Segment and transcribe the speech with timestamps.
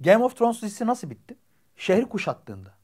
[0.00, 1.36] Game of Thrones dizisi nasıl bitti?
[1.76, 2.74] Şehri kuşattığında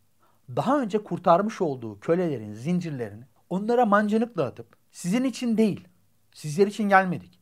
[0.56, 5.88] daha önce kurtarmış olduğu kölelerin zincirlerini onlara mancınıkla atıp sizin için değil,
[6.32, 7.40] sizler için gelmedik.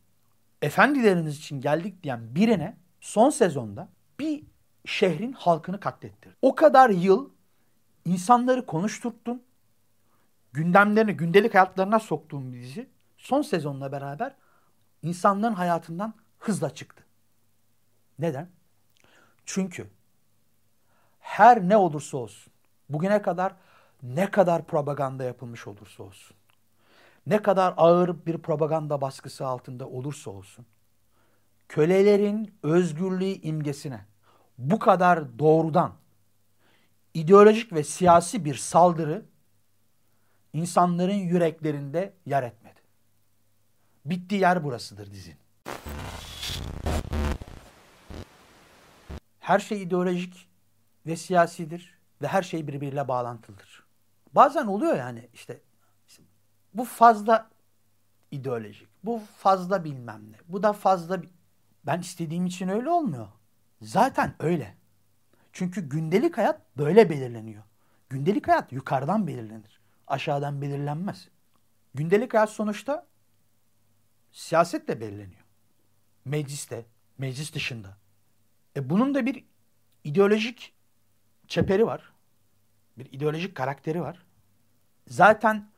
[0.62, 3.88] Efendileriniz için geldik diyen birine son sezonda
[4.18, 4.45] bir
[4.84, 6.37] şehrin halkını katlettirdi.
[6.43, 7.30] O kadar yıl
[8.05, 9.43] insanları konuşturttun,
[10.52, 14.37] gündemlerini, gündelik hayatlarına soktuğum bir dizi son sezonla beraber
[15.02, 17.05] insanların hayatından hızla çıktı.
[18.18, 18.60] Neden?
[19.53, 19.90] Çünkü
[21.21, 22.53] her ne olursa olsun,
[22.89, 23.54] bugüne kadar
[24.03, 26.36] ne kadar propaganda yapılmış olursa olsun,
[27.27, 30.67] ne kadar ağır bir propaganda baskısı altında olursa olsun,
[31.68, 34.05] kölelerin özgürlüğü imgesine
[34.58, 35.92] bu kadar doğrudan
[37.14, 39.27] ideolojik ve siyasi bir saldırı
[40.53, 42.80] insanların yüreklerinde yer etmedi.
[44.05, 45.36] Bittiği yer burasıdır dizin.
[49.41, 50.48] Her şey ideolojik
[51.06, 53.84] ve siyasidir ve her şey birbiriyle bağlantılıdır.
[54.33, 55.60] Bazen oluyor yani işte,
[56.74, 57.50] bu fazla
[58.30, 61.22] ideolojik, bu fazla bilmem ne, bu da fazla
[61.86, 63.28] ben istediğim için öyle olmuyor.
[63.83, 64.77] Zaten öyle.
[65.52, 67.62] Çünkü gündelik hayat böyle belirleniyor.
[68.08, 69.80] Gündelik hayat yukarıdan belirlenir.
[70.06, 71.28] Aşağıdan belirlenmez.
[71.94, 73.06] Gündelik hayat sonuçta
[74.33, 75.44] siyasetle belirleniyor.
[76.24, 76.86] Mecliste,
[77.18, 77.99] meclis dışında.
[78.76, 79.44] E bunun da bir
[80.04, 80.74] ideolojik
[81.48, 82.12] çeperi var.
[82.98, 84.27] Bir ideolojik karakteri var.
[85.08, 85.68] Zaten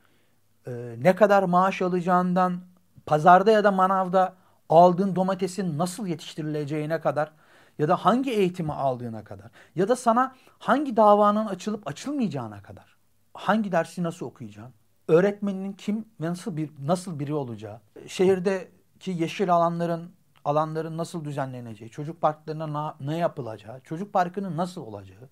[0.67, 2.61] e, ne kadar maaş alacağından
[3.07, 4.37] pazarda ya da manavda
[4.69, 7.33] aldığın domatesin nasıl yetiştirileceğine kadar
[7.79, 12.97] ya da hangi eğitimi aldığına kadar ya da sana hangi davanın açılıp açılmayacağına kadar
[13.35, 14.73] hangi dersi nasıl okuyacağın,
[15.09, 20.13] öğretmeninin kim ve nasıl bir nasıl biri olacağı, şehirdeki yeşil alanların
[20.45, 25.29] alanların nasıl düzenleneceği, çocuk parklarına ne yapılacağı, çocuk parkının nasıl olacağı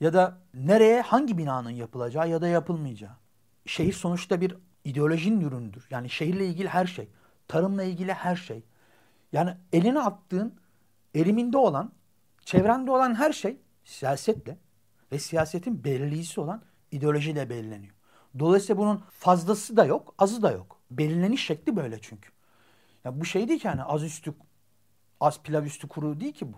[0.00, 3.16] ya da nereye hangi binanın yapılacağı ya da yapılmayacağı.
[3.66, 5.86] Şehir sonuçta bir ideolojinin ürünüdür.
[5.90, 7.08] Yani şehirle ilgili her şey,
[7.48, 8.62] tarımla ilgili her şey.
[9.32, 10.54] Yani eline attığın,
[11.14, 11.92] eliminde olan,
[12.40, 14.58] çevrende olan her şey siyasetle
[15.12, 17.94] ve siyasetin belirleyicisi olan ideolojiyle belirleniyor.
[18.38, 20.80] Dolayısıyla bunun fazlası da yok, azı da yok.
[20.90, 22.30] Belirleniş şekli böyle çünkü.
[23.04, 24.34] Ya bu şey değil ki hani az üstü
[25.20, 26.56] az pilav üstü kuru değil ki bu.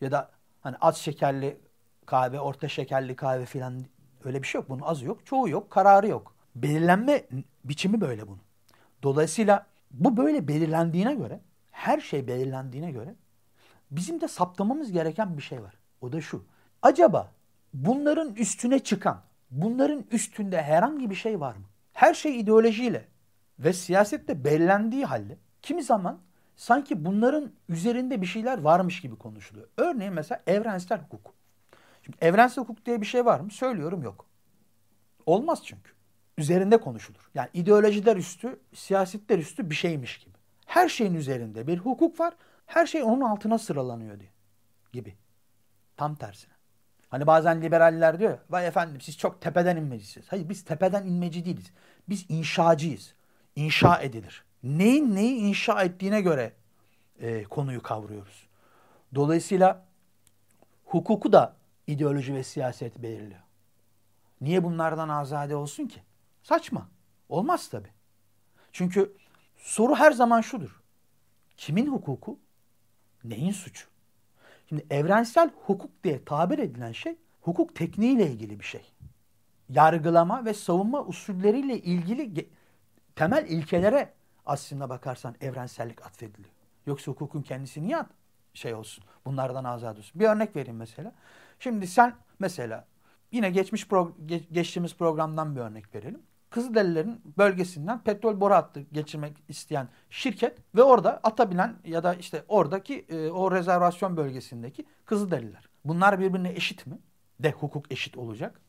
[0.00, 1.60] Ya da hani az şekerli
[2.06, 3.84] kahve, orta şekerli kahve filan
[4.24, 4.70] öyle bir şey yok.
[4.70, 6.34] Bunun azı yok, çoğu yok, kararı yok.
[6.56, 7.24] Belirlenme
[7.64, 8.40] biçimi böyle bunun.
[9.02, 13.14] Dolayısıyla bu böyle belirlendiğine göre, her şey belirlendiğine göre
[13.90, 15.74] bizim de saptamamız gereken bir şey var.
[16.00, 16.44] O da şu.
[16.82, 17.32] Acaba
[17.74, 21.64] bunların üstüne çıkan, bunların üstünde herhangi bir şey var mı?
[21.92, 23.08] Her şey ideolojiyle
[23.58, 26.18] ve siyasette belirlendiği halde kimi zaman
[26.56, 29.68] sanki bunların üzerinde bir şeyler varmış gibi konuşuluyor.
[29.76, 31.34] Örneğin mesela evrensel hukuk.
[32.02, 33.50] Şimdi evrensel hukuk diye bir şey var mı?
[33.50, 34.26] Söylüyorum yok.
[35.26, 35.92] Olmaz çünkü.
[36.38, 37.30] Üzerinde konuşulur.
[37.34, 40.34] Yani ideolojiler üstü, siyasetler üstü bir şeymiş gibi.
[40.66, 42.34] Her şeyin üzerinde bir hukuk var.
[42.66, 44.30] Her şey onun altına sıralanıyor diye.
[44.92, 45.16] Gibi.
[45.96, 46.52] Tam tersine.
[47.08, 50.26] Hani bazen liberaller diyor vay efendim siz çok tepeden inmecisiniz.
[50.32, 51.72] Hayır biz tepeden inmeci değiliz.
[52.08, 53.14] Biz inşacıyız.
[53.58, 54.44] İnşa edilir.
[54.62, 56.52] Neyin neyi inşa ettiğine göre
[57.20, 58.46] e, konuyu kavruyoruz.
[59.14, 59.86] Dolayısıyla
[60.84, 63.40] hukuku da ideoloji ve siyaset belirliyor.
[64.40, 66.00] Niye bunlardan azade olsun ki?
[66.42, 66.88] Saçma.
[67.28, 67.88] Olmaz tabi.
[68.72, 69.16] Çünkü
[69.56, 70.82] soru her zaman şudur.
[71.56, 72.38] Kimin hukuku?
[73.24, 73.88] Neyin suçu?
[74.68, 78.92] Şimdi evrensel hukuk diye tabir edilen şey hukuk tekniğiyle ilgili bir şey.
[79.68, 82.46] Yargılama ve savunma usulleriyle ilgili
[83.18, 84.12] temel ilkelere
[84.46, 86.54] aslında bakarsan evrensellik atfediliyor.
[86.86, 87.98] Yoksa hukukun kendisi niye
[88.54, 89.04] şey olsun?
[89.24, 90.20] Bunlardan azad olsun.
[90.20, 91.12] Bir örnek vereyim mesela.
[91.58, 92.86] Şimdi sen mesela
[93.32, 94.16] yine geçmiş pro,
[94.52, 96.22] geçtiğimiz programdan bir örnek verelim.
[96.50, 103.06] Kızılderililerin bölgesinden petrol boru hattı geçirmek isteyen şirket ve orada atabilen ya da işte oradaki
[103.08, 105.68] e, o rezervasyon bölgesindeki Kızılderililer.
[105.84, 106.98] Bunlar birbirine eşit mi?
[107.40, 108.60] De hukuk eşit olacak.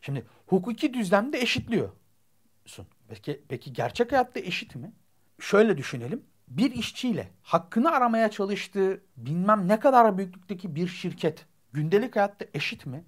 [0.00, 2.86] Şimdi hukuki düzlemde eşitliyorsun.
[3.08, 4.92] Peki, peki gerçek hayatta eşit mi?
[5.40, 6.22] Şöyle düşünelim.
[6.48, 13.04] Bir işçiyle hakkını aramaya çalıştığı bilmem ne kadar büyüklükteki bir şirket gündelik hayatta eşit mi?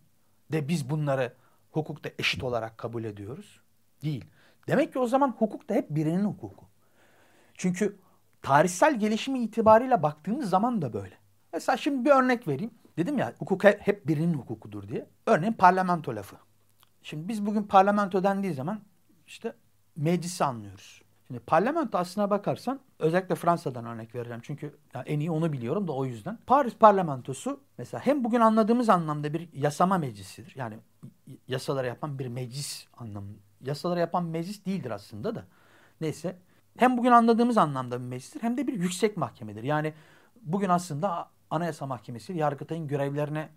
[0.52, 1.34] De biz bunları
[1.70, 3.60] hukukta eşit olarak kabul ediyoruz.
[4.02, 4.24] Değil.
[4.68, 6.64] Demek ki o zaman hukuk da hep birinin hukuku.
[7.54, 7.96] Çünkü
[8.42, 11.14] tarihsel gelişimi itibariyle baktığımız zaman da böyle.
[11.52, 12.70] Mesela şimdi bir örnek vereyim.
[12.96, 15.06] Dedim ya hukuk hep birinin hukukudur diye.
[15.26, 16.36] Örneğin parlamento lafı.
[17.02, 18.80] Şimdi biz bugün parlamento dendiği zaman
[19.26, 19.52] işte
[19.96, 21.02] meclisi anlıyoruz.
[21.26, 24.40] Şimdi parlamento aslına bakarsan özellikle Fransa'dan örnek vereceğim.
[24.44, 24.76] Çünkü
[25.06, 26.38] en iyi onu biliyorum da o yüzden.
[26.46, 30.52] Paris parlamentosu mesela hem bugün anladığımız anlamda bir yasama meclisidir.
[30.56, 30.76] Yani
[31.48, 33.38] yasaları yapan bir meclis anlamında.
[33.60, 35.44] Yasaları yapan meclis değildir aslında da.
[36.00, 36.36] Neyse
[36.76, 39.62] hem bugün anladığımız anlamda bir meclistir hem de bir yüksek mahkemedir.
[39.62, 39.94] Yani
[40.42, 43.48] bugün aslında Anayasa Mahkemesi Yargıtay'ın görevlerine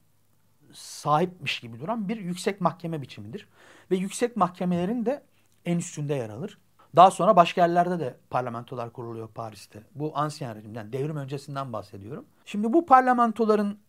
[0.74, 3.48] sahipmiş gibi duran bir yüksek mahkeme biçimidir.
[3.92, 5.24] Ve yüksek mahkemelerin de
[5.66, 6.58] en üstünde yer alır.
[6.96, 9.80] Daha sonra başka yerlerde de parlamentolar kuruluyor Paris'te.
[9.96, 12.26] Bu ansiyen rejimden, devrim öncesinden bahsediyorum.
[12.46, 13.80] Şimdi bu parlamentoların,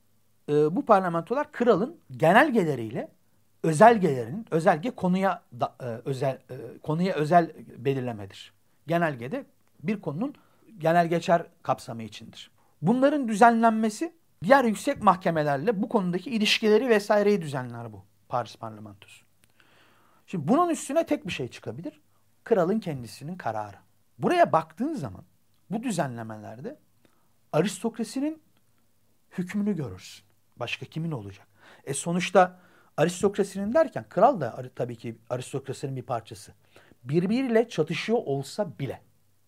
[0.48, 3.08] e, bu parlamentolar kralın genelgeleriyle
[3.62, 8.52] özelgelerinin, özelge konuya da, e, özel e, konuya özel belirlemedir.
[8.86, 9.44] Genelgede
[9.82, 10.34] bir konunun
[10.78, 12.50] genel geçer kapsamı içindir.
[12.82, 14.12] Bunların düzenlenmesi
[14.44, 19.29] diğer yüksek mahkemelerle bu konudaki ilişkileri vesaireyi düzenler bu Paris parlamentosu.
[20.30, 22.00] Şimdi bunun üstüne tek bir şey çıkabilir.
[22.44, 23.76] Kralın kendisinin kararı.
[24.18, 25.24] Buraya baktığın zaman
[25.70, 26.76] bu düzenlemelerde
[27.52, 28.42] aristokrasinin
[29.38, 30.24] hükmünü görürsün.
[30.56, 31.46] Başka kimin olacak?
[31.84, 32.58] E sonuçta
[32.96, 36.52] aristokrasinin derken kral da tabii ki aristokrasinin bir parçası.
[37.04, 39.00] Birbiriyle çatışıyor olsa bile.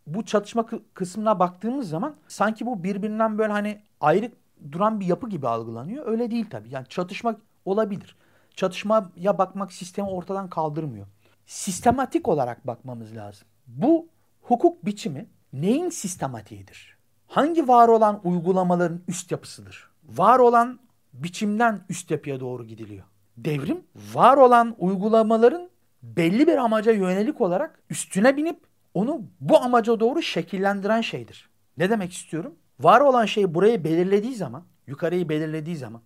[0.06, 4.32] Bu çatışma kısmına baktığımız zaman sanki bu birbirinden böyle hani ayrı
[4.73, 6.06] duran bir yapı gibi algılanıyor.
[6.06, 6.70] Öyle değil tabii.
[6.70, 8.17] Yani çatışma olabilir.
[8.56, 11.06] Çatışmaya bakmak sistemi ortadan kaldırmıyor.
[11.46, 13.49] Sistematik olarak bakmamız lazım.
[13.66, 14.08] Bu
[14.43, 16.99] hukuk biçimi neyin sistematiğidir?
[17.26, 19.90] Hangi var olan uygulamaların üst yapısıdır?
[20.04, 20.81] Var olan
[21.12, 23.04] biçimden üst yapıya doğru gidiliyor.
[23.37, 23.84] Devrim
[24.14, 25.70] var olan uygulamaların
[26.02, 28.60] belli bir amaca yönelik olarak üstüne binip
[28.94, 31.50] onu bu amaca doğru şekillendiren şeydir.
[31.76, 32.54] Ne demek istiyorum?
[32.81, 36.02] Var olan şey burayı belirlediği zaman, yukarıyı belirlediği zaman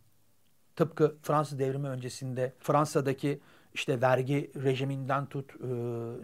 [0.77, 3.41] tıpkı Fransız devrimi öncesinde Fransa'daki
[3.75, 5.67] işte vergi rejiminden tut e,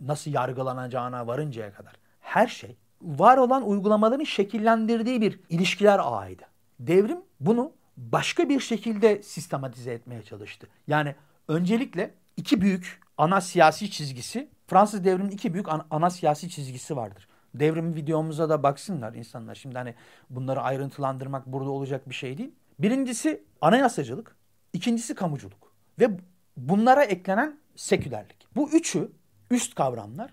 [0.06, 6.42] nasıl yargılanacağına varıncaya kadar her şey var olan uygulamaların şekillendirdiği bir ilişkiler ağıydı.
[6.80, 10.66] Devrim bunu başka bir şekilde sistematize etmeye çalıştı.
[10.86, 11.14] Yani
[11.48, 17.28] öncelikle iki büyük ana siyasi çizgisi Fransız devriminin iki büyük ana, ana siyasi çizgisi vardır.
[17.54, 19.54] Devrim videomuza da baksınlar insanlar.
[19.54, 19.94] Şimdi hani
[20.30, 22.54] bunları ayrıntılandırmak burada olacak bir şey değil.
[22.78, 24.36] Birincisi anayasacılık,
[24.72, 26.10] ikincisi kamuculuk ve
[26.56, 28.46] bunlara eklenen sekülerlik.
[28.56, 29.12] Bu üçü
[29.50, 30.32] üst kavramlar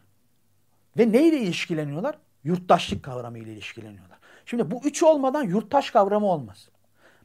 [0.98, 2.18] ve neyle ilişkileniyorlar?
[2.44, 4.20] Yurttaşlık kavramı ile ilişkileniyorlar.
[4.46, 6.70] Şimdi bu üçü olmadan yurttaş kavramı olmaz.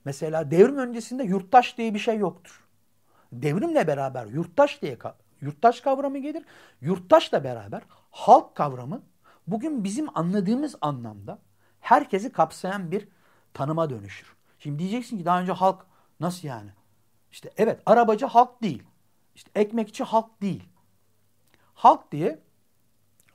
[0.05, 2.65] Mesela devrim öncesinde yurttaş diye bir şey yoktur.
[3.33, 4.99] Devrimle beraber yurttaş diye
[5.41, 6.45] yurttaş kavramı gelir.
[6.81, 9.03] Yurttaşla beraber halk kavramı
[9.47, 11.39] bugün bizim anladığımız anlamda
[11.81, 13.09] herkesi kapsayan bir
[13.55, 14.35] tanıma dönüşür.
[14.59, 15.87] Şimdi diyeceksin ki daha önce halk
[16.21, 16.71] nasıl yani?
[17.35, 18.83] İşte evet arabacı halk değil.
[19.35, 20.69] İşte ekmekçi halk değil.
[21.75, 22.39] Halk diye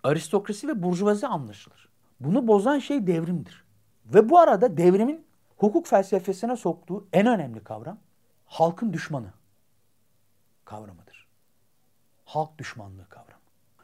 [0.03, 1.89] aristokrasi ve burjuvazi anlaşılır.
[2.19, 3.63] Bunu bozan şey devrimdir.
[4.05, 5.25] Ve bu arada devrimin
[5.57, 7.97] hukuk felsefesine soktuğu en önemli kavram
[8.45, 9.33] halkın düşmanı
[10.65, 11.27] kavramıdır.
[12.25, 13.41] Halk düşmanlığı kavramı.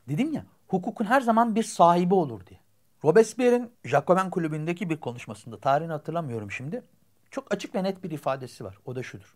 [0.08, 2.60] Dedim ya hukukun her zaman bir sahibi olur diye.
[3.04, 6.84] Robespierre'in Jacobin kulübündeki bir konuşmasında tarihini hatırlamıyorum şimdi.
[7.32, 8.78] Çok açık ve net bir ifadesi var.
[8.86, 9.36] O da şudur.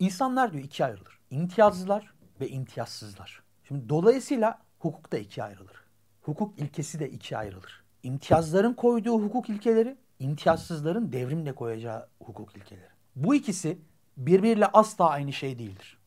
[0.00, 1.18] İnsanlar diyor ikiye ayrılır.
[1.30, 3.42] İmtiyazlılar ve imtiyazsızlar.
[3.64, 5.84] Şimdi dolayısıyla hukuk da ikiye ayrılır.
[6.22, 7.84] Hukuk ilkesi de ikiye ayrılır.
[8.02, 12.88] İmtiyazların koyduğu hukuk ilkeleri, imtiyazsızların devrimle koyacağı hukuk ilkeleri.
[13.16, 13.78] Bu ikisi
[14.16, 15.98] birbiriyle asla aynı şey değildir.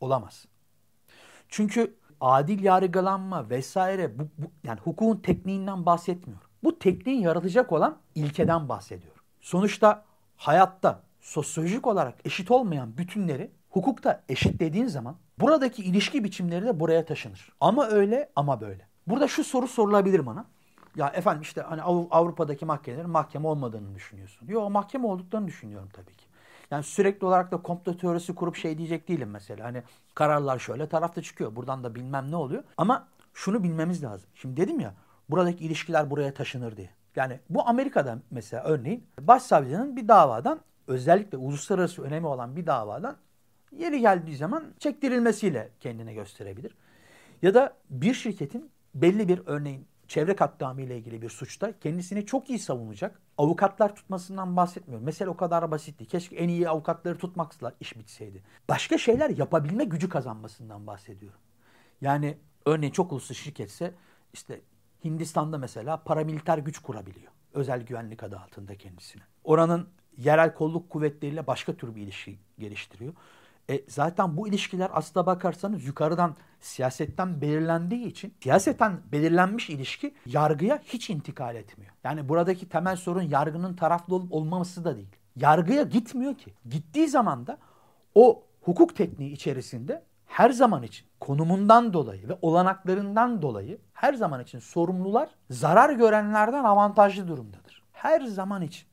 [0.00, 0.44] Olamaz.
[1.48, 6.40] Çünkü adil yargılanma vesaire bu, bu yani hukukun tekniğinden bahsetmiyor.
[6.64, 9.14] Bu tekniği yaratacak olan ilkeden bahsediyor.
[9.40, 10.04] Sonuçta
[10.36, 17.52] hayatta sosyolojik olarak eşit olmayan bütünleri hukukta eşitlediğin zaman buradaki ilişki biçimleri de buraya taşınır.
[17.60, 18.86] Ama öyle ama böyle.
[19.06, 20.44] Burada şu soru sorulabilir bana.
[20.96, 24.48] Ya efendim işte hani Avrupa'daki mahkemelerin mahkeme olmadığını düşünüyorsun.
[24.48, 26.24] Yok mahkeme olduklarını düşünüyorum tabii ki.
[26.70, 29.64] Yani sürekli olarak da komplo teorisi kurup şey diyecek değilim mesela.
[29.64, 29.82] Hani
[30.14, 31.56] kararlar şöyle tarafta çıkıyor.
[31.56, 32.64] Buradan da bilmem ne oluyor.
[32.76, 34.30] Ama şunu bilmemiz lazım.
[34.34, 34.94] Şimdi dedim ya
[35.30, 36.90] buradaki ilişkiler buraya taşınır diye.
[37.16, 43.16] Yani bu Amerika'da mesela örneğin başsavcının bir davadan özellikle uluslararası önemi olan bir davadan
[43.72, 46.74] yeri geldiği zaman çektirilmesiyle kendine gösterebilir.
[47.42, 52.50] Ya da bir şirketin belli bir örneğin çevre katliamı ile ilgili bir suçta kendisini çok
[52.50, 55.04] iyi savunacak avukatlar tutmasından bahsetmiyorum.
[55.04, 56.06] Mesela o kadar basitti.
[56.06, 58.42] Keşke en iyi avukatları tutmakla iş bitseydi.
[58.68, 61.40] Başka şeyler yapabilme gücü kazanmasından bahsediyorum.
[62.00, 63.94] Yani örneğin çok uluslu şirketse
[64.32, 64.60] işte
[65.04, 67.32] Hindistan'da mesela paramiliter güç kurabiliyor.
[67.54, 69.22] Özel güvenlik adı altında kendisine.
[69.44, 69.88] Oranın
[70.18, 73.12] yerel kolluk kuvvetleriyle başka tür bir ilişki geliştiriyor.
[73.70, 81.10] E, zaten bu ilişkiler aslına bakarsanız yukarıdan siyasetten belirlendiği için siyasetten belirlenmiş ilişki yargıya hiç
[81.10, 81.92] intikal etmiyor.
[82.04, 85.16] Yani buradaki temel sorun yargının taraflı olup olmaması da değil.
[85.36, 86.54] Yargıya gitmiyor ki.
[86.70, 87.58] Gittiği zaman da
[88.14, 94.58] o hukuk tekniği içerisinde her zaman için konumundan dolayı ve olanaklarından dolayı her zaman için
[94.58, 97.82] sorumlular zarar görenlerden avantajlı durumdadır.
[97.92, 98.91] Her zaman için.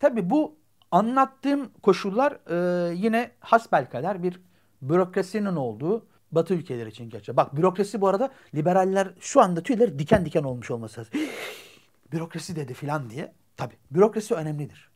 [0.00, 0.56] Tabi bu
[0.90, 4.40] anlattığım koşullar e, yine hasbelkader bir
[4.82, 7.36] bürokrasinin olduğu Batı ülkeleri için geçer.
[7.36, 11.20] Bak bürokrasi bu arada liberaller şu anda tüyleri diken diken olmuş olması lazım.
[12.12, 13.32] bürokrasi dedi filan diye.
[13.56, 14.90] Tabi bürokrasi önemlidir.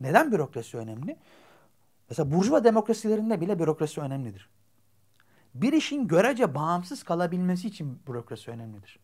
[0.00, 1.16] Neden bürokrasi önemli?
[2.10, 4.48] Mesela burjuva demokrasilerinde bile bürokrasi önemlidir.
[5.54, 8.98] Bir işin görece bağımsız kalabilmesi için bürokrasi önemlidir.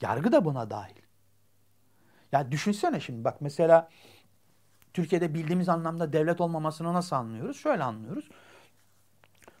[0.00, 1.01] Yargı da buna dahil.
[2.32, 3.88] Ya düşünsene şimdi bak mesela
[4.94, 7.56] Türkiye'de bildiğimiz anlamda devlet olmamasını nasıl anlıyoruz?
[7.56, 8.28] Şöyle anlıyoruz.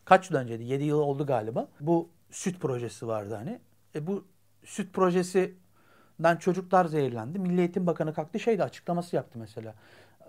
[0.04, 0.64] Kaç yıl önceydi?
[0.64, 1.68] 7 yıl oldu galiba.
[1.80, 3.60] Bu süt projesi vardı hani.
[3.94, 4.24] E bu
[4.64, 7.38] süt projesinden çocuklar zehirlendi.
[7.38, 9.74] Milli Eğitim Bakanı kalktı şeydi açıklaması yaptı mesela.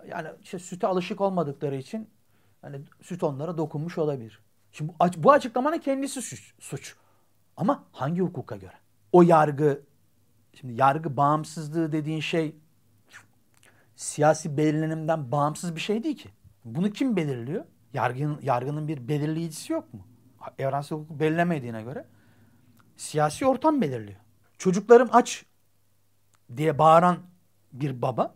[0.08, 2.10] Yani işte süte alışık olmadıkları için
[2.62, 4.40] hani süt onlara dokunmuş olabilir.
[4.72, 6.96] Şimdi bu açıklamanın kendisi suç, suç.
[7.56, 8.72] Ama hangi hukuka göre?
[9.12, 9.80] O yargı,
[10.60, 12.56] şimdi yargı bağımsızlığı dediğin şey
[13.96, 16.30] siyasi belirlenimden bağımsız bir şey değil ki.
[16.64, 17.64] Bunu kim belirliyor?
[17.94, 20.06] Yargının, yargının bir belirleyicisi yok mu?
[20.58, 22.04] Evrensel hukuk belirlemediğine göre
[22.96, 24.20] siyasi ortam belirliyor.
[24.58, 25.44] Çocuklarım aç
[26.56, 27.18] diye bağıran
[27.72, 28.34] bir baba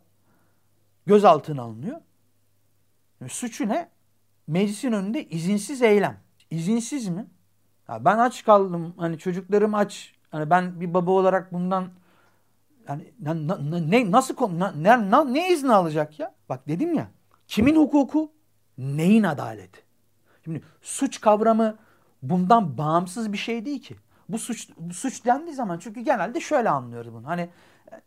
[1.07, 2.01] gözaltına alınıyor.
[3.29, 3.91] Suçu ne?
[4.47, 6.21] Meclisin önünde izinsiz eylem.
[6.51, 7.27] İzinsiz mi?
[7.89, 8.95] Ya ben aç kaldım.
[8.97, 10.15] Hani çocuklarım aç.
[10.31, 11.91] Hani ben bir baba olarak bundan
[12.89, 16.35] yani ne, ne nasıl ne, ne, ne izni alacak ya?
[16.49, 17.09] Bak dedim ya.
[17.47, 18.33] Kimin hukuku?
[18.79, 19.81] Neyin adaleti?
[20.45, 21.77] Şimdi suç kavramı
[22.23, 23.97] bundan bağımsız bir şey değil ki.
[24.29, 27.27] Bu suç bu suç dendiği zaman çünkü genelde şöyle anlıyoruz bunu.
[27.27, 27.51] Hani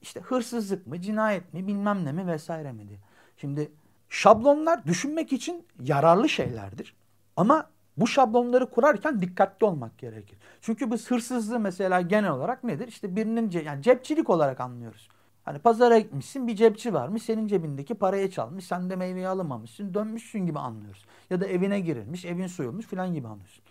[0.01, 2.99] işte hırsızlık mı, cinayet mi, bilmem ne mi vesaire mi diye.
[3.37, 3.71] Şimdi
[4.09, 6.95] şablonlar düşünmek için yararlı şeylerdir.
[7.35, 10.37] Ama bu şablonları kurarken dikkatli olmak gerekir.
[10.61, 12.87] Çünkü biz hırsızlığı mesela genel olarak nedir?
[12.87, 15.09] İşte birinin ce yani cepçilik olarak anlıyoruz.
[15.43, 20.45] Hani pazara gitmişsin bir cepçi varmış senin cebindeki parayı çalmış sen de meyveyi alamamışsın dönmüşsün
[20.45, 21.05] gibi anlıyoruz.
[21.29, 23.63] Ya da evine girilmiş evin soyulmuş filan gibi anlıyorsun.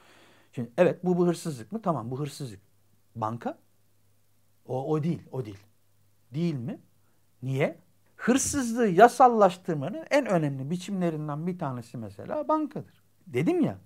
[0.52, 1.82] Şimdi evet bu bu hırsızlık mı?
[1.82, 2.60] Tamam bu hırsızlık.
[3.16, 3.58] Banka?
[4.66, 5.64] O, o değil o değil.
[6.34, 6.80] Değil mi?
[7.42, 7.78] Niye?
[8.16, 13.02] Hırsızlığı yasallaştırmanın en önemli biçimlerinden bir tanesi mesela bankadır.
[13.26, 13.78] Dedim ya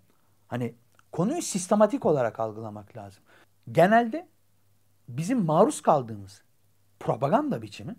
[0.54, 0.74] Hani
[1.12, 3.22] konuyu sistematik olarak algılamak lazım.
[3.72, 4.28] Genelde
[5.08, 6.42] bizim maruz kaldığımız
[7.00, 7.96] propaganda biçimi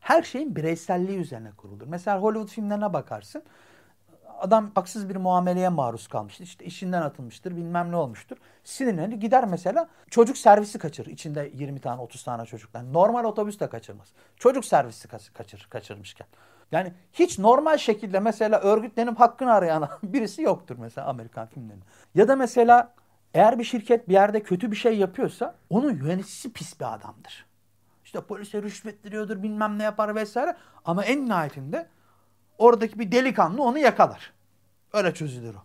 [0.00, 1.86] her şeyin bireyselliği üzerine kurulur.
[1.86, 3.42] Mesela Hollywood filmlerine bakarsın.
[4.38, 6.44] Adam haksız bir muameleye maruz kalmıştır.
[6.44, 8.36] İşte işinden atılmıştır, bilmem ne olmuştur.
[8.64, 11.10] Sinirlenir gider mesela çocuk servisi kaçırır.
[11.10, 12.92] İçinde 20 tane 30 tane çocuklar.
[12.92, 14.12] Normal otobüs de kaçırmaz.
[14.36, 16.26] Çocuk servisi kaçır, kaçırmışken.
[16.72, 21.84] Yani hiç normal şekilde mesela örgütlenip hakkını arayan birisi yoktur mesela Amerikan filmlerinde.
[22.14, 22.94] Ya da mesela
[23.34, 27.46] eğer bir şirket bir yerde kötü bir şey yapıyorsa onun yöneticisi pis bir adamdır.
[28.04, 31.88] İşte polise rüşvet veriyordur bilmem ne yapar vesaire ama en nihayetinde
[32.58, 34.32] oradaki bir delikanlı onu yakalar.
[34.92, 35.62] Öyle çözülür o.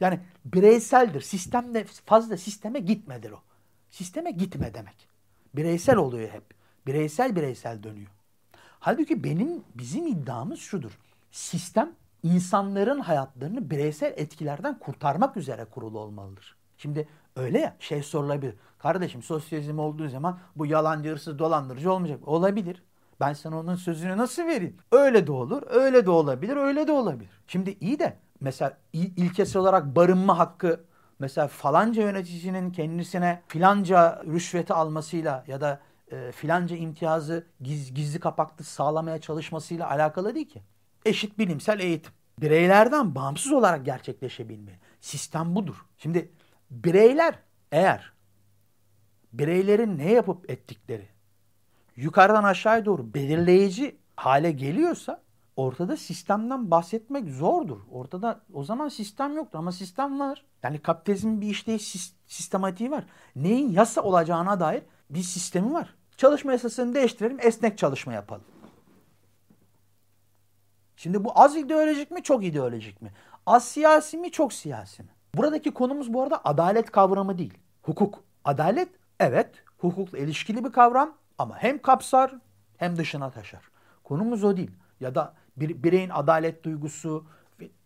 [0.00, 1.20] Yani bireyseldir.
[1.20, 3.42] Sistemde fazla sisteme gitmedir o.
[3.90, 5.08] Sisteme gitme demek.
[5.54, 6.44] Bireysel oluyor hep.
[6.86, 8.10] Bireysel bireysel dönüyor.
[8.80, 10.98] Halbuki benim bizim iddiamız şudur.
[11.30, 16.56] Sistem insanların hayatlarını bireysel etkilerden kurtarmak üzere kurulu olmalıdır.
[16.76, 18.54] Şimdi öyle ya şey sorulabilir.
[18.78, 22.28] Kardeşim sosyalizm olduğu zaman bu yalancı, hırsız, dolandırıcı olmayacak.
[22.28, 22.82] Olabilir.
[23.20, 24.76] Ben sana onun sözünü nasıl vereyim?
[24.92, 27.30] Öyle de olur, öyle de olabilir, öyle de olabilir.
[27.46, 30.84] Şimdi iyi de mesela ilkesel olarak barınma hakkı
[31.18, 35.80] mesela falanca yöneticinin kendisine filanca rüşveti almasıyla ya da
[36.10, 40.62] e, filanca imtiyazı giz, gizli kapaklı sağlamaya çalışmasıyla alakalı değil ki.
[41.04, 42.12] Eşit bilimsel eğitim.
[42.40, 44.78] Bireylerden bağımsız olarak gerçekleşebilmeli.
[45.00, 45.86] Sistem budur.
[45.98, 46.32] Şimdi
[46.70, 47.34] bireyler
[47.72, 48.12] eğer
[49.32, 51.08] bireylerin ne yapıp ettikleri
[51.96, 55.22] yukarıdan aşağıya doğru belirleyici hale geliyorsa
[55.56, 57.80] ortada sistemden bahsetmek zordur.
[57.90, 60.44] Ortada o zaman sistem yoktur ama sistem var.
[60.62, 63.04] Yani kapitalizmin bir işleyiş sistematiği var.
[63.36, 65.94] Neyin yasa olacağına dair bir sistemi var.
[66.20, 68.44] Çalışma yasasını değiştirelim, esnek çalışma yapalım.
[70.96, 73.12] Şimdi bu az ideolojik mi, çok ideolojik mi?
[73.46, 75.08] Az siyasi mi, çok siyasi mi?
[75.34, 77.58] Buradaki konumuz bu arada adalet kavramı değil.
[77.82, 78.24] Hukuk.
[78.44, 78.88] Adalet,
[79.20, 82.34] evet, hukukla ilişkili bir kavram ama hem kapsar
[82.76, 83.62] hem dışına taşar.
[84.04, 84.70] Konumuz o değil.
[85.00, 87.26] Ya da bir bireyin adalet duygusu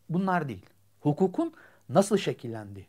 [0.08, 0.66] bunlar değil.
[1.00, 1.54] Hukukun
[1.88, 2.86] nasıl şekillendiği.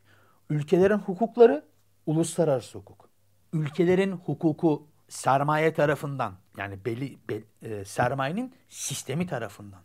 [0.50, 1.66] Ülkelerin hukukları
[2.06, 3.10] uluslararası hukuk.
[3.54, 9.82] Ülkelerin hukuku sermaye tarafından yani belli, be, e, sermayenin sistemi tarafından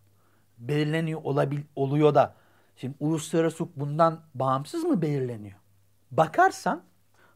[0.58, 2.34] belirleniyor olabil, oluyor da
[2.76, 5.58] şimdi uluslararası hukuk bundan bağımsız mı belirleniyor?
[6.10, 6.82] Bakarsan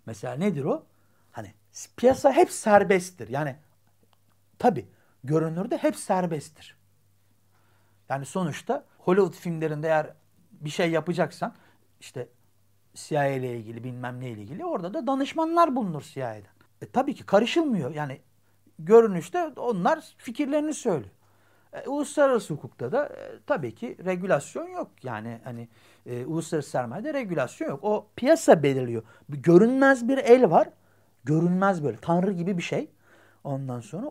[0.06, 0.86] mesela nedir o?
[1.32, 1.54] Hani
[1.96, 3.28] piyasa hep serbesttir.
[3.28, 3.56] Yani
[4.58, 4.88] tabi
[5.24, 6.76] görünürde hep serbesttir.
[8.08, 10.14] Yani sonuçta Hollywood filmlerinde eğer
[10.52, 11.54] bir şey yapacaksan
[12.00, 12.28] işte
[12.94, 16.53] CIA ile ilgili bilmem ne ile ilgili orada da danışmanlar bulunur CIA'den.
[16.82, 17.94] E, tabii ki karışılmıyor.
[17.94, 18.20] Yani
[18.78, 21.10] görünüşte onlar fikirlerini söylüyor.
[21.72, 24.90] E, uluslararası hukukta da e, tabii ki regülasyon yok.
[25.02, 25.68] Yani hani
[26.06, 27.80] e, uluslararası sermayede regülasyon yok.
[27.82, 29.02] O piyasa belirliyor.
[29.28, 30.68] Bir görünmez bir el var.
[31.24, 32.90] Görünmez böyle tanrı gibi bir şey.
[33.44, 34.10] Ondan sonra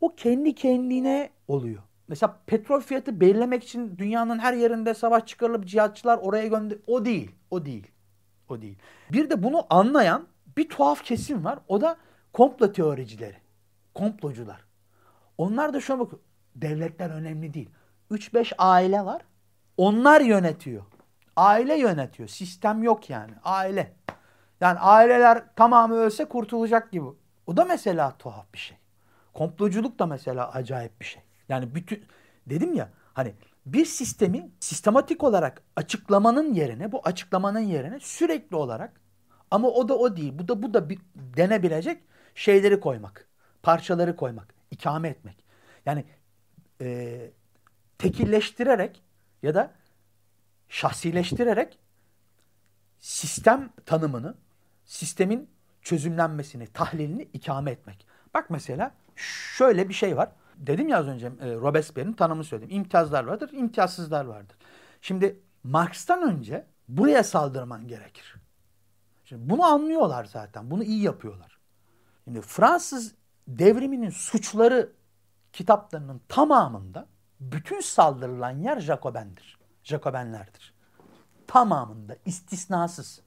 [0.00, 1.82] o kendi kendine oluyor.
[2.08, 6.78] Mesela petrol fiyatı belirlemek için dünyanın her yerinde savaş çıkarılıp cihatçılar oraya gönder.
[6.86, 7.30] O değil.
[7.50, 7.86] O değil.
[8.48, 8.78] O değil.
[9.12, 10.26] Bir de bunu anlayan
[10.56, 11.58] bir tuhaf kesim var.
[11.68, 11.96] O da
[12.32, 13.36] komplo teoricileri.
[13.94, 14.64] Komplocular.
[15.38, 16.20] Onlar da şuna bakıyor.
[16.56, 17.70] Devletler önemli değil.
[18.10, 19.22] 3-5 aile var.
[19.76, 20.82] Onlar yönetiyor.
[21.36, 22.28] Aile yönetiyor.
[22.28, 23.32] Sistem yok yani.
[23.44, 23.96] Aile.
[24.60, 27.06] Yani aileler tamamı ölse kurtulacak gibi.
[27.46, 28.76] O da mesela tuhaf bir şey.
[29.34, 31.22] Komploculuk da mesela acayip bir şey.
[31.48, 32.04] Yani bütün
[32.46, 33.34] dedim ya hani
[33.66, 38.99] bir sistemi sistematik olarak açıklamanın yerine bu açıklamanın yerine sürekli olarak
[39.50, 42.02] ama o da o değil bu da bu da bir, denebilecek
[42.34, 43.28] şeyleri koymak.
[43.62, 44.54] Parçaları koymak.
[44.70, 45.44] ikame etmek.
[45.86, 46.04] Yani
[46.80, 47.30] e,
[47.98, 49.02] tekilleştirerek
[49.42, 49.70] ya da
[50.68, 51.78] şahsileştirerek
[53.00, 54.34] sistem tanımını,
[54.84, 55.50] sistemin
[55.82, 58.06] çözümlenmesini, tahlilini ikame etmek.
[58.34, 58.94] Bak mesela
[59.56, 60.28] şöyle bir şey var.
[60.56, 62.76] Dedim ya az önce e, Robespierre'in tanımını söyledim.
[62.76, 64.56] İmtiyazlar vardır, imtiyazsızlar vardır.
[65.00, 68.39] Şimdi Marx'tan önce buraya saldırman gerekir.
[69.30, 70.70] Şimdi bunu anlıyorlar zaten.
[70.70, 71.58] Bunu iyi yapıyorlar.
[72.24, 73.14] Şimdi Fransız
[73.48, 74.92] devriminin suçları
[75.52, 77.06] kitaplarının tamamında
[77.40, 79.58] bütün saldırılan yer Jacoben'dir.
[79.82, 80.74] Jacobenlerdir.
[81.46, 83.22] Tamamında istisnasız.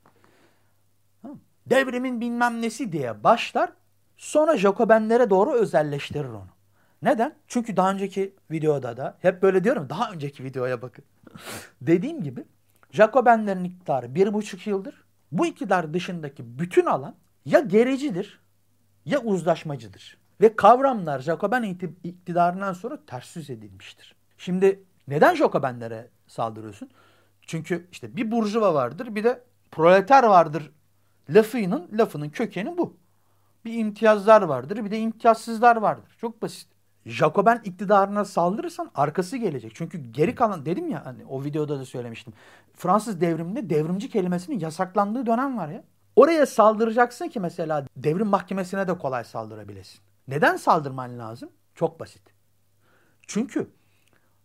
[1.65, 3.73] Devrimin bilmem nesi diye başlar
[4.17, 6.49] sonra Jacobenlere doğru özelleştirir onu.
[7.01, 7.35] Neden?
[7.47, 11.05] Çünkü daha önceki videoda da hep böyle diyorum daha önceki videoya bakın.
[11.81, 12.45] Dediğim gibi
[12.91, 15.02] Jacobenlerin iktidarı bir buçuk yıldır.
[15.33, 17.15] Bu iktidar dışındaki bütün alan
[17.45, 18.39] ya gericidir
[19.05, 20.17] ya uzlaşmacıdır.
[20.41, 21.63] Ve kavramlar Jacoben
[22.03, 24.15] iktidarından sonra ters yüz edilmiştir.
[24.37, 26.89] Şimdi neden Jacobenlere saldırıyorsun?
[27.41, 30.71] Çünkü işte bir burjuva vardır bir de proleter vardır
[31.29, 32.97] lafının lafının kökeni bu.
[33.65, 36.15] Bir imtiyazlar vardır bir de imtiyazsızlar vardır.
[36.21, 36.72] Çok basit.
[37.05, 39.75] Jacoben iktidarına saldırırsan arkası gelecek.
[39.75, 42.33] Çünkü geri kalan dedim ya hani o videoda da söylemiştim.
[42.73, 45.83] Fransız devriminde devrimci kelimesinin yasaklandığı dönem var ya.
[46.15, 49.99] Oraya saldıracaksın ki mesela devrim mahkemesine de kolay saldırabilesin.
[50.27, 51.49] Neden saldırman lazım?
[51.75, 52.21] Çok basit.
[53.27, 53.69] Çünkü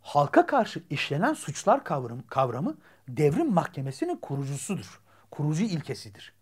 [0.01, 2.77] halka karşı işlenen suçlar kavramı, kavramı
[3.09, 5.01] devrim mahkemesinin kurucusudur.
[5.31, 6.33] Kurucu ilkesidir.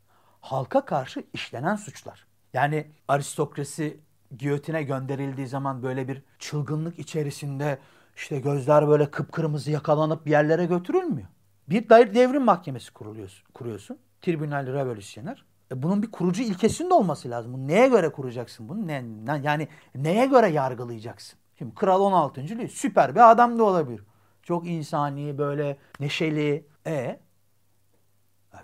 [0.40, 2.26] Halka karşı işlenen suçlar.
[2.52, 4.00] Yani aristokrasi
[4.38, 7.78] giyotine gönderildiği zaman böyle bir çılgınlık içerisinde
[8.16, 11.28] işte gözler böyle kıpkırmızı yakalanıp yerlere götürülmüyor.
[11.68, 13.98] Bir devrim mahkemesi kuruluyorsun, kuruyorsun.
[14.22, 15.44] Tribünal revolüsyoner.
[15.72, 17.52] E bunun bir kurucu ilkesinin de olması lazım.
[17.52, 18.86] Bunu neye göre kuracaksın bunu?
[18.86, 19.04] Ne,
[19.42, 21.38] yani neye göre yargılayacaksın?
[21.58, 22.40] Şimdi Kral 16.
[22.40, 24.02] Louis süper bir adam da olabilir.
[24.42, 26.66] Çok insani, böyle neşeli.
[26.86, 27.20] E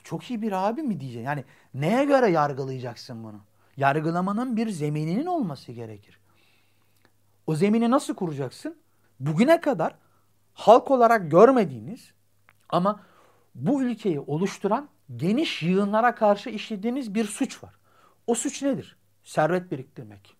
[0.02, 1.26] çok iyi bir abi mi diyeceksin?
[1.26, 3.40] Yani neye göre yargılayacaksın bunu?
[3.76, 6.18] Yargılamanın bir zemininin olması gerekir.
[7.46, 8.78] O zemini nasıl kuracaksın?
[9.20, 9.94] Bugüne kadar
[10.54, 12.12] halk olarak görmediğiniz
[12.68, 13.00] ama
[13.54, 17.74] bu ülkeyi oluşturan geniş yığınlara karşı işlediğiniz bir suç var.
[18.26, 18.96] O suç nedir?
[19.24, 20.36] Servet biriktirmek,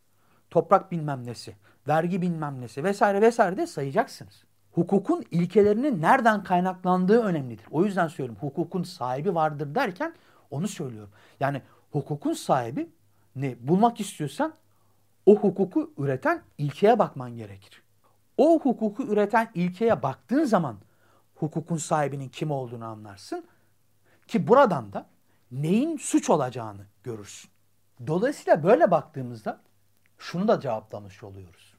[0.51, 1.57] toprak bilmem nesi,
[1.89, 4.45] vergi bilmem nesi vesaire vesaire de sayacaksınız.
[4.73, 7.67] Hukukun ilkelerinin nereden kaynaklandığı önemlidir.
[7.71, 10.15] O yüzden söylüyorum hukukun sahibi vardır derken
[10.51, 11.13] onu söylüyorum.
[11.41, 12.91] Yani hukukun sahibi
[13.37, 14.55] ne bulmak istiyorsan
[15.27, 17.83] o hukuku üreten ilkeye bakman gerekir.
[18.37, 20.77] O hukuku üreten ilkeye baktığın zaman
[21.35, 23.45] hukukun sahibinin kim olduğunu anlarsın
[24.27, 25.07] ki buradan da
[25.51, 27.51] neyin suç olacağını görürsün.
[28.07, 29.61] Dolayısıyla böyle baktığımızda
[30.19, 31.75] şunu da cevaplamış oluyoruz.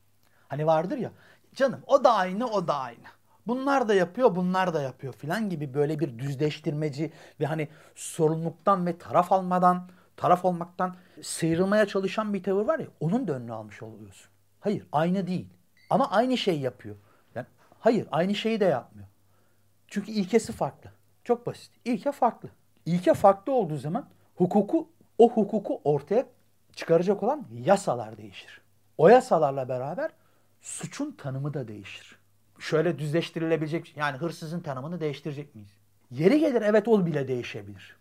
[0.48, 1.12] Hani vardır ya
[1.56, 3.08] canım o da aynı o da aynı.
[3.48, 8.98] Bunlar da yapıyor bunlar da yapıyor filan gibi böyle bir düzleştirmeci ve hani sorumluluktan ve
[8.98, 14.32] taraf almadan taraf olmaktan sıyrılmaya çalışan bir tavır var ya onun da önünü almış oluyorsun.
[14.60, 15.50] Hayır aynı değil
[15.90, 16.96] ama aynı şeyi yapıyor.
[17.36, 17.48] Yani
[17.80, 19.08] hayır aynı şeyi de yapmıyor.
[19.88, 20.92] Çünkü ilkesi farklı.
[21.24, 21.72] Çok basit.
[21.86, 22.50] İlke farklı.
[22.86, 26.26] İlke farklı olduğu zaman hukuku o hukuku ortaya
[26.76, 28.62] çıkaracak olan yasalar değişir.
[28.98, 30.12] O yasalarla beraber
[30.62, 32.20] suçun tanımı da değişir.
[32.60, 35.72] Şöyle düzleştirilebilecek yani hırsızın tanımını değiştirecek miyiz?
[36.12, 37.98] Yeri gelir evet ol bile değişebilir.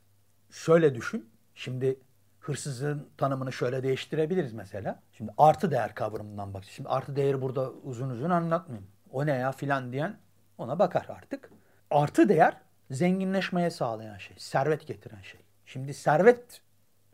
[0.51, 1.31] Şöyle düşün.
[1.55, 2.01] Şimdi
[2.41, 5.03] hırsızın tanımını şöyle değiştirebiliriz mesela.
[5.12, 6.65] Şimdi artı değer kavramından bak.
[6.65, 8.91] Şimdi artı değeri burada uzun uzun anlatmayayım.
[9.11, 10.19] O ne ya filan diyen
[10.59, 11.51] ona bakar artık.
[11.91, 12.57] Artı değer
[12.91, 15.41] zenginleşmeye sağlayan şey, servet getiren şey.
[15.67, 16.61] Şimdi servet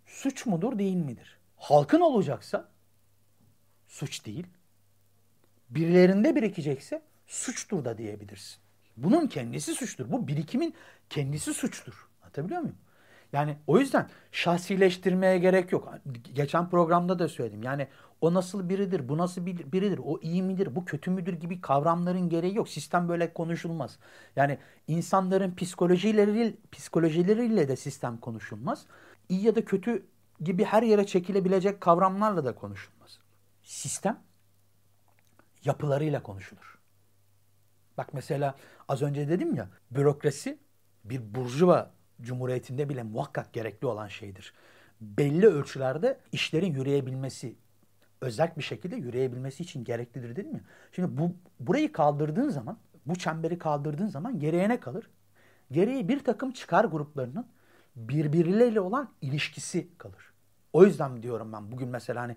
[0.06, 1.38] suç mudur değil midir?
[1.56, 2.68] Halkın olacaksa
[3.88, 4.46] suç değil.
[5.70, 8.58] Birilerinde birikecekse suçtur da diyebilirsin.
[8.96, 10.12] Bunun kendisi suçtur.
[10.12, 10.74] Bu birikimin
[11.10, 12.08] kendisi suçtur.
[12.22, 12.78] Anlatabiliyor muyum?
[13.32, 15.94] Yani o yüzden şahsileştirmeye gerek yok.
[16.34, 17.62] Geçen programda da söyledim.
[17.62, 17.88] Yani
[18.20, 22.56] o nasıl biridir, bu nasıl biridir, o iyi midir, bu kötü müdür gibi kavramların gereği
[22.56, 22.68] yok.
[22.68, 23.98] Sistem böyle konuşulmaz.
[24.36, 28.86] Yani insanların psikolojileriyle, psikolojileriyle de sistem konuşulmaz.
[29.28, 30.06] İyi ya da kötü
[30.40, 33.18] gibi her yere çekilebilecek kavramlarla da konuşulmaz.
[33.62, 34.20] Sistem
[35.64, 36.78] yapılarıyla konuşulur.
[37.98, 38.54] Bak mesela
[38.88, 40.58] az önce dedim ya bürokrasi
[41.04, 44.54] bir burjuva cumhuriyetinde bile muhakkak gerekli olan şeydir.
[45.00, 47.56] Belli ölçülerde işlerin yürüyebilmesi,
[48.20, 50.60] özel bir şekilde yürüyebilmesi için gereklidir dedim ya.
[50.92, 55.10] Şimdi bu burayı kaldırdığın zaman, bu çemberi kaldırdığın zaman geriye ne kalır?
[55.72, 57.46] Geriye bir takım çıkar gruplarının
[57.96, 60.32] birbirleriyle olan ilişkisi kalır.
[60.72, 62.36] O yüzden diyorum ben bugün mesela hani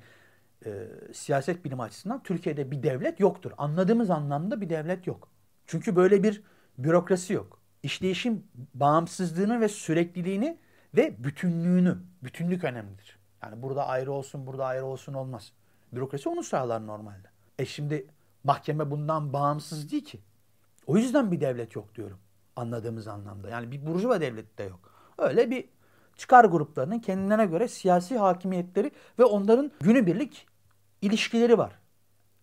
[0.65, 3.52] e, siyaset bilimi açısından Türkiye'de bir devlet yoktur.
[3.58, 5.30] Anladığımız anlamda bir devlet yok.
[5.65, 6.44] Çünkü böyle bir
[6.78, 10.58] bürokrasi yok işleyişin bağımsızlığını ve sürekliliğini
[10.96, 13.20] ve bütünlüğünü, bütünlük önemlidir.
[13.44, 15.54] Yani burada ayrı olsun, burada ayrı olsun olmaz.
[15.94, 17.28] Bürokrasi onu sağlar normalde.
[17.60, 18.08] E şimdi
[18.44, 20.20] mahkeme bundan bağımsız değil ki.
[20.88, 22.20] O yüzden bir devlet yok diyorum
[22.56, 23.50] anladığımız anlamda.
[23.50, 24.80] Yani bir burjuva devleti de yok.
[25.17, 25.70] Öyle bir
[26.15, 30.48] çıkar gruplarının kendilerine göre siyasi hakimiyetleri ve onların günübirlik
[31.02, 31.80] ilişkileri var.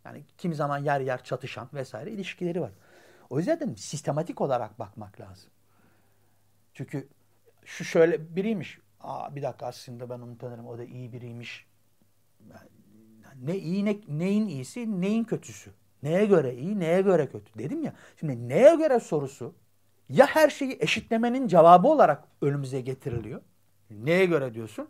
[0.05, 2.73] Yani kimi zaman yer yer çatışan vesaire ilişkileri var.
[3.31, 5.51] O yüzden sistematik olarak bakmak lazım.
[6.75, 7.09] Çünkü
[7.65, 8.79] şu şöyle biriymiş.
[9.01, 10.67] Aa, bir dakika aslında ben onu tanırım.
[10.67, 11.67] O da iyi biriymiş.
[13.43, 15.71] Ne iyi ne, neyin iyisi neyin kötüsü.
[16.03, 17.59] Neye göre iyi neye göre kötü.
[17.59, 19.55] Dedim ya şimdi neye göre sorusu
[20.09, 23.41] ya her şeyi eşitlemenin cevabı olarak önümüze getiriliyor.
[23.91, 24.89] Neye göre diyorsun?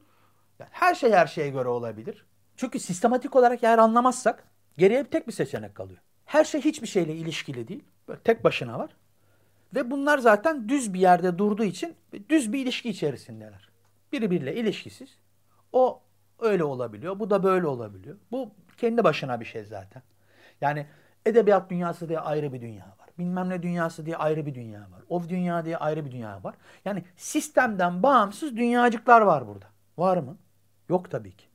[0.58, 2.26] Her şey her şeye göre olabilir.
[2.56, 4.48] Çünkü sistematik olarak eğer anlamazsak
[4.78, 6.00] geriye tek bir seçenek kalıyor.
[6.24, 7.84] Her şey hiçbir şeyle ilişkili değil.
[8.08, 8.90] Böyle tek başına var.
[9.74, 11.94] Ve bunlar zaten düz bir yerde durduğu için
[12.28, 13.68] düz bir ilişki içerisindeler.
[14.12, 15.18] Birbiriyle ilişkisiz.
[15.72, 16.02] O
[16.38, 17.18] öyle olabiliyor.
[17.18, 18.16] Bu da böyle olabiliyor.
[18.30, 20.02] Bu kendi başına bir şey zaten.
[20.60, 20.86] Yani
[21.26, 23.08] edebiyat dünyası diye ayrı bir dünya var.
[23.18, 25.02] Bilmem ne dünyası diye ayrı bir dünya var.
[25.08, 26.54] O dünya diye ayrı bir dünya var.
[26.84, 29.66] Yani sistemden bağımsız dünyacıklar var burada.
[29.98, 30.36] Var mı?
[30.88, 31.46] Yok tabii ki.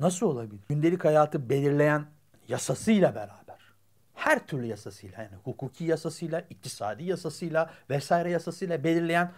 [0.00, 0.62] Nasıl olabilir?
[0.68, 2.06] Gündelik hayatı belirleyen
[2.48, 3.47] yasasıyla beraber
[4.18, 9.32] her türlü yasasıyla yani hukuki yasasıyla, iktisadi yasasıyla vesaire yasasıyla belirleyen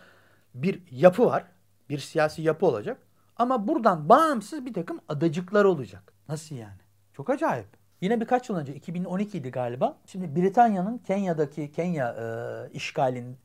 [0.55, 1.45] bir yapı var.
[1.89, 2.99] Bir siyasi yapı olacak.
[3.37, 6.13] Ama buradan bağımsız bir takım adacıklar olacak.
[6.29, 6.81] Nasıl yani?
[7.13, 7.67] Çok acayip.
[8.01, 9.99] Yine birkaç yıl önce 2012 idi galiba.
[10.07, 12.25] Şimdi Britanya'nın Kenya'daki Kenya e,
[12.73, 13.37] işgalin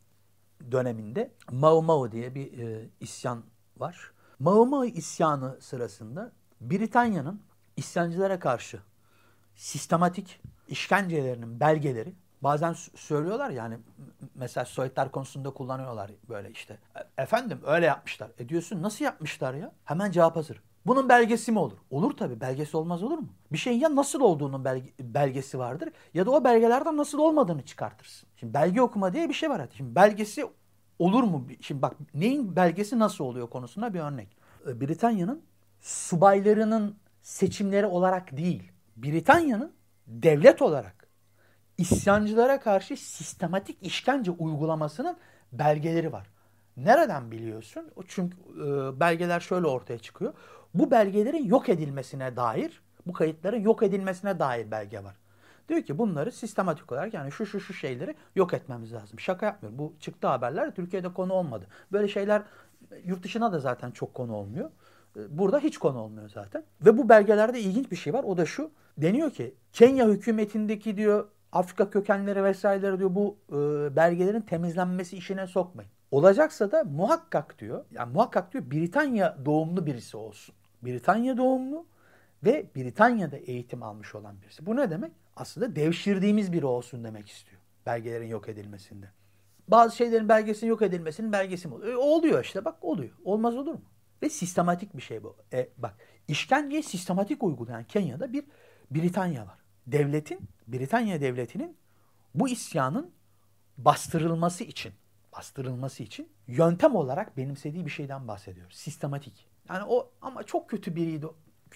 [0.72, 3.44] döneminde Mau Mau diye bir e, isyan
[3.78, 4.12] var.
[4.40, 7.42] Mau Mau isyanı sırasında Britanya'nın
[7.78, 8.80] isyancılara karşı
[9.56, 13.78] sistematik işkencelerinin belgeleri bazen söylüyorlar yani
[14.36, 16.78] mesela Sovyetler konusunda kullanıyorlar böyle işte.
[16.96, 18.32] E, efendim öyle yapmışlar.
[18.38, 19.72] E diyorsun nasıl yapmışlar ya?
[19.84, 20.62] Hemen cevap hazır.
[20.86, 21.78] Bunun belgesi mi olur?
[21.90, 22.42] Olur tabii.
[22.42, 23.28] Belgesi olmaz olur mu?
[23.52, 28.30] Bir şeyin ya nasıl olduğunun belge, belgesi vardır ya da o belgelerden nasıl olmadığını çıkartırsın.
[28.36, 29.68] Şimdi belge okuma diye bir şey var.
[29.78, 30.46] Şimdi belgesi
[31.00, 31.48] olur mu?
[31.62, 34.38] Şimdi bak neyin belgesi nasıl oluyor konusunda bir örnek.
[34.68, 35.42] E, Britanya'nın
[35.82, 39.72] subaylarının seçimleri olarak değil, Britanya'nın
[40.08, 41.08] devlet olarak
[41.78, 45.18] isyancılara karşı sistematik işkence uygulamasının
[45.52, 46.28] belgeleri var.
[46.78, 47.92] Nereden biliyorsun?
[48.08, 50.34] Çünkü e, belgeler şöyle ortaya çıkıyor.
[50.74, 55.16] Bu belgelerin yok edilmesine dair, bu kayıtların yok edilmesine dair belge var.
[55.70, 59.20] Diyor ki bunları sistematik olarak yani şu şu şu şeyleri yok etmemiz lazım.
[59.20, 59.80] Şaka yapmıyorum.
[59.80, 61.68] Bu çıktı haberler Türkiye'de konu olmadı.
[61.92, 62.42] Böyle şeyler
[63.04, 64.72] yurt dışına da zaten çok konu olmuyor.
[65.18, 66.64] E, burada hiç konu olmuyor zaten.
[66.82, 68.24] Ve bu belgelerde ilginç bir şey var.
[68.24, 73.56] O da şu deniyor ki Kenya hükümetindeki diyor Afrika kökenleri vesaireleri diyor bu e,
[73.96, 75.92] belgelerin temizlenmesi işine sokmayın.
[76.12, 80.56] Olacaksa da muhakkak diyor, yani muhakkak diyor Britanya doğumlu birisi olsun.
[80.84, 81.86] Britanya doğumlu
[82.44, 84.66] ve Britanya'da eğitim almış olan birisi.
[84.66, 85.12] Bu ne demek?
[85.36, 89.06] Aslında devşirdiğimiz biri olsun demek istiyor belgelerin yok edilmesinde.
[89.68, 91.94] bazı şeylerin belgesinin yok edilmesinin belgesi mi oluyor?
[91.94, 93.12] E, oluyor işte bak oluyor.
[93.24, 93.82] Olmaz olur mu?
[94.22, 95.36] Ve sistematik bir şey bu.
[95.54, 95.96] E, bak
[96.28, 98.44] işkenceyi sistematik uygulayan Kenya'da bir
[98.92, 99.60] Britanya var.
[99.88, 101.78] Devletin, Britanya devletinin
[102.36, 103.12] bu isyanın
[103.78, 104.94] bastırılması için,
[105.34, 108.76] bastırılması için yöntem olarak benimsediği bir şeyden bahsediyoruz.
[108.76, 109.48] Sistematik.
[109.70, 111.28] Yani o ama çok kötü biriydi.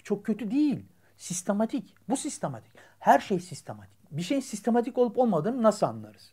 [0.04, 0.84] Çok kötü değil.
[1.16, 1.94] Sistematik.
[2.08, 2.72] Bu sistematik.
[2.98, 3.96] Her şey sistematik.
[4.10, 6.32] Bir şeyin sistematik olup olmadığını nasıl anlarız?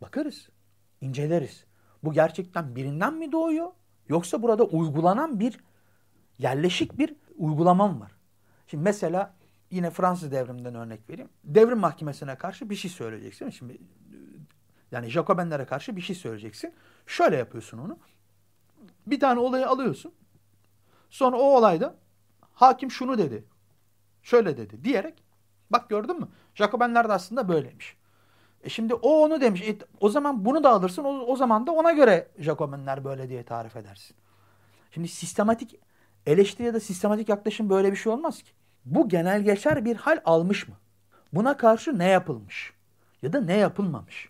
[0.00, 0.48] Bakarız.
[1.00, 1.64] inceleriz.
[2.04, 3.72] Bu gerçekten birinden mi doğuyor?
[4.08, 5.60] Yoksa burada uygulanan bir
[6.38, 8.12] yerleşik bir uygulamam var.
[8.66, 9.34] Şimdi mesela
[9.70, 11.30] yine Fransız devriminden örnek vereyim.
[11.44, 13.50] Devrim mahkemesine karşı bir şey söyleyeceksin.
[13.50, 13.78] Şimdi
[14.92, 16.74] yani Jacobenlere karşı bir şey söyleyeceksin.
[17.06, 17.98] Şöyle yapıyorsun onu.
[19.06, 20.12] Bir tane olayı alıyorsun.
[21.10, 21.94] Sonra o olayda
[22.52, 23.44] hakim şunu dedi.
[24.22, 25.24] Şöyle dedi diyerek
[25.70, 26.28] bak gördün mü?
[26.54, 27.96] Jacobenler de aslında böyleymiş.
[28.62, 29.62] E şimdi o onu demiş.
[29.62, 31.04] E, o zaman bunu da alırsın.
[31.04, 34.16] O, o zaman da ona göre Jacobenler böyle diye tarif edersin.
[34.90, 35.80] Şimdi sistematik
[36.26, 38.50] eleştiri ya da sistematik yaklaşım böyle bir şey olmaz ki.
[38.84, 40.74] Bu genel geçer bir hal almış mı?
[41.32, 42.72] Buna karşı ne yapılmış?
[43.22, 44.28] Ya da ne yapılmamış?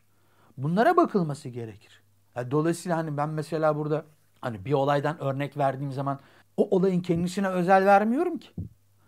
[0.57, 2.03] Bunlara bakılması gerekir.
[2.37, 4.05] Yani dolayısıyla hani ben mesela burada
[4.41, 6.21] hani bir olaydan örnek verdiğim zaman
[6.57, 8.49] o olayın kendisine özel vermiyorum ki.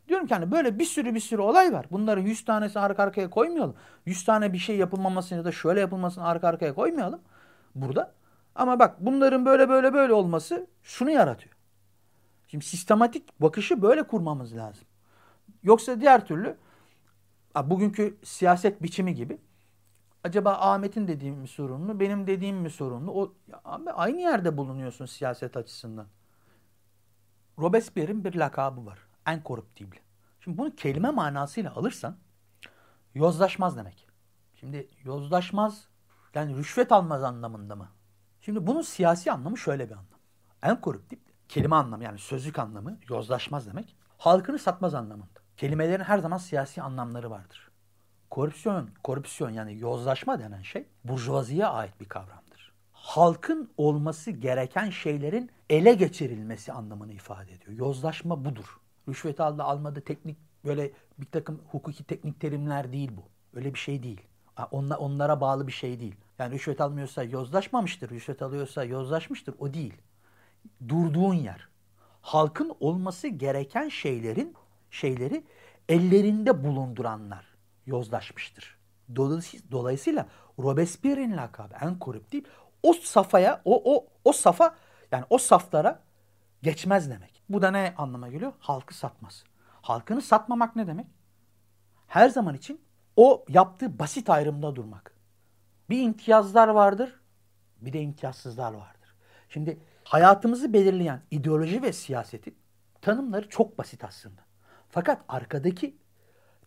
[0.09, 1.87] Diyorum ki hani böyle bir sürü bir sürü olay var.
[1.91, 3.75] Bunları 100 tanesi arka arkaya koymayalım.
[4.07, 7.21] 100 tane bir şey yapılmamasını ya da şöyle yapılmasını arka arkaya koymayalım
[7.75, 8.13] burada.
[8.55, 11.55] Ama bak bunların böyle böyle böyle olması şunu yaratıyor.
[12.49, 14.85] Şimdi sistematik bakışı böyle kurmamız lazım.
[15.63, 16.57] Yoksa diğer türlü
[17.65, 19.39] bugünkü siyaset biçimi gibi
[20.25, 23.13] acaba Ahmet'in dediğim mi sorunlu, benim dediğim mi sorunlu?
[23.13, 26.07] O abi aynı yerde bulunuyorsun siyaset açısından.
[27.59, 28.99] Robespierre'in bir lakabı var.
[29.27, 29.99] En korruptible.
[30.41, 32.17] Şimdi bunu kelime manasıyla alırsan
[33.15, 34.09] yozlaşmaz demek.
[34.55, 35.89] Şimdi yozlaşmaz
[36.35, 37.89] yani rüşvet almaz anlamında mı?
[38.41, 40.07] Şimdi bunun siyasi anlamı şöyle bir anlam.
[40.63, 43.97] En korruptible kelime anlamı yani sözlük anlamı yozlaşmaz demek.
[44.19, 45.42] Halkını satmaz anlamında.
[45.57, 47.71] Kelimelerin her zaman siyasi anlamları vardır.
[48.31, 52.73] Korupsiyon, korupsiyon yani yozlaşma denen şey burjuvaziye ait bir kavramdır.
[52.93, 57.73] Halkın olması gereken şeylerin ele geçirilmesi anlamını ifade ediyor.
[57.73, 58.81] Yozlaşma budur.
[59.09, 63.23] Rüşvet aldı almadı teknik böyle bir takım hukuki teknik terimler değil bu.
[63.59, 64.21] Öyle bir şey değil.
[64.71, 66.15] Onla, onlara bağlı bir şey değil.
[66.39, 68.11] Yani rüşvet almıyorsa yozlaşmamıştır.
[68.11, 69.55] Rüşvet alıyorsa yozlaşmıştır.
[69.59, 69.95] O değil.
[70.89, 71.69] Durduğun yer.
[72.21, 74.55] Halkın olması gereken şeylerin
[74.93, 75.45] şeyleri
[75.89, 77.47] ellerinde bulunduranlar
[77.87, 78.79] yozlaşmıştır.
[79.71, 80.27] Dolayısıyla,
[80.59, 82.45] Robespierre'in lakabı en korruptif
[82.83, 84.75] o safhaya o o o safa
[85.13, 86.03] yani o saflara
[86.63, 87.43] geçmez demek.
[87.49, 88.53] Bu da ne anlama geliyor?
[88.59, 89.45] Halkı satmaz.
[89.83, 91.07] Halkını satmamak ne demek?
[92.07, 92.81] Her zaman için
[93.17, 95.15] o yaptığı basit ayrımda durmak.
[95.91, 97.21] Bir imtiyazlar vardır,
[97.81, 99.15] bir de imtiyazsızlar vardır.
[99.49, 102.57] Şimdi hayatımızı belirleyen ideoloji ve siyasetin
[103.01, 104.43] tanımları çok basit aslında.
[104.93, 105.97] Fakat arkadaki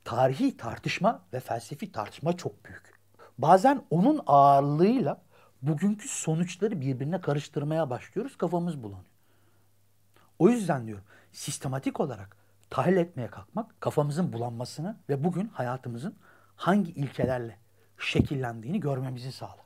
[0.03, 2.93] tarihi tartışma ve felsefi tartışma çok büyük.
[3.37, 5.21] Bazen onun ağırlığıyla
[5.61, 9.05] bugünkü sonuçları birbirine karıştırmaya başlıyoruz, kafamız bulanıyor.
[10.39, 12.37] O yüzden diyorum sistematik olarak
[12.69, 16.15] tahlil etmeye kalkmak kafamızın bulanmasını ve bugün hayatımızın
[16.55, 17.59] hangi ilkelerle
[17.97, 19.65] şekillendiğini görmemizi sağlar.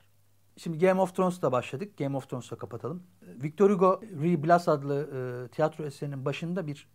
[0.56, 1.98] Şimdi Game of Thrones'la başladık.
[1.98, 3.02] Game of Thrones'la kapatalım.
[3.22, 5.00] Victor Hugo Re Blas adlı
[5.46, 6.88] e, tiyatro eserinin başında bir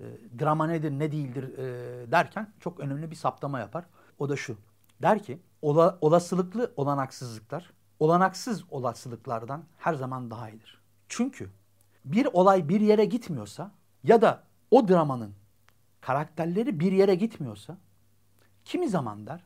[0.00, 0.04] e,
[0.38, 3.84] drama nedir ne değildir e, derken çok önemli bir saptama yapar.
[4.18, 4.56] O da şu.
[5.02, 10.80] Der ki ola, olasılıklı olanaksızlıklar olanaksız olasılıklardan her zaman daha iyidir.
[11.08, 11.50] Çünkü
[12.04, 13.70] bir olay bir yere gitmiyorsa
[14.04, 15.34] ya da o dramanın
[16.00, 17.78] karakterleri bir yere gitmiyorsa
[18.64, 19.44] kimi zaman der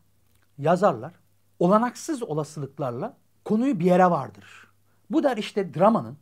[0.58, 1.12] yazarlar
[1.58, 4.70] olanaksız olasılıklarla konuyu bir yere vardırır.
[5.10, 6.18] Bu der işte dramanın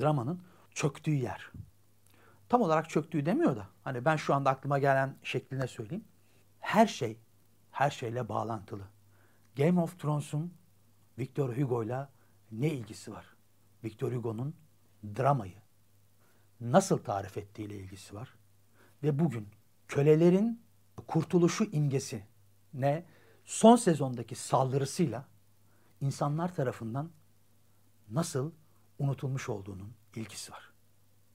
[0.00, 0.40] dramanın
[0.74, 1.52] çöktüğü yer.
[2.52, 6.04] Tam olarak çöktüğü demiyor da hani ben şu anda aklıma gelen şekline söyleyeyim.
[6.60, 7.18] Her şey
[7.70, 8.82] her şeyle bağlantılı.
[9.56, 10.54] Game of Thrones'un
[11.18, 12.12] Victor Hugo'yla
[12.50, 13.26] ne ilgisi var?
[13.84, 14.54] Victor Hugo'nun
[15.16, 15.54] dramayı
[16.60, 18.34] nasıl tarif ettiğiyle ilgisi var.
[19.02, 19.48] Ve bugün
[19.88, 20.62] kölelerin
[21.06, 22.26] kurtuluşu imgesi
[22.74, 23.04] ne
[23.44, 25.24] son sezondaki saldırısıyla
[26.00, 27.10] insanlar tarafından
[28.10, 28.52] nasıl
[28.98, 30.71] unutulmuş olduğunun ilgisi var.